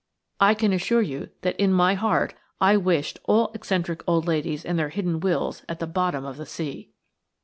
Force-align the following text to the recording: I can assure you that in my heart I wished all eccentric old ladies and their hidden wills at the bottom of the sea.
I 0.39 0.55
can 0.55 0.73
assure 0.73 1.03
you 1.03 1.29
that 1.43 1.55
in 1.59 1.71
my 1.71 1.93
heart 1.93 2.33
I 2.59 2.75
wished 2.75 3.19
all 3.25 3.51
eccentric 3.53 4.03
old 4.07 4.25
ladies 4.25 4.65
and 4.65 4.79
their 4.79 4.89
hidden 4.89 5.19
wills 5.19 5.61
at 5.69 5.77
the 5.77 5.85
bottom 5.85 6.25
of 6.25 6.37
the 6.37 6.45
sea. 6.47 6.89